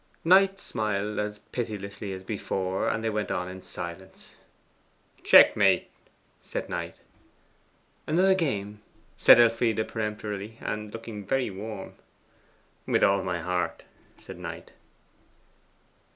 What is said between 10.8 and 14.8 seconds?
looking very warm. 'With all my heart,' said Knight.